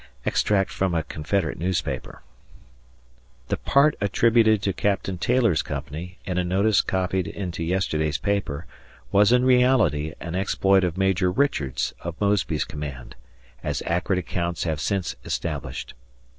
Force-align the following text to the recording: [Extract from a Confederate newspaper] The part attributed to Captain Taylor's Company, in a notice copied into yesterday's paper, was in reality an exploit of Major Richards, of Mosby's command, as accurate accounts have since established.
[Extract 0.25 0.71
from 0.71 0.95
a 0.95 1.03
Confederate 1.03 1.59
newspaper] 1.59 2.23
The 3.49 3.57
part 3.57 3.95
attributed 4.01 4.63
to 4.63 4.73
Captain 4.73 5.19
Taylor's 5.19 5.61
Company, 5.61 6.17
in 6.25 6.39
a 6.39 6.43
notice 6.43 6.81
copied 6.81 7.27
into 7.27 7.63
yesterday's 7.63 8.17
paper, 8.17 8.65
was 9.11 9.31
in 9.31 9.45
reality 9.45 10.13
an 10.19 10.33
exploit 10.33 10.83
of 10.83 10.97
Major 10.97 11.29
Richards, 11.31 11.93
of 12.01 12.19
Mosby's 12.19 12.65
command, 12.65 13.15
as 13.61 13.83
accurate 13.85 14.17
accounts 14.17 14.63
have 14.63 14.81
since 14.81 15.15
established. 15.23 15.93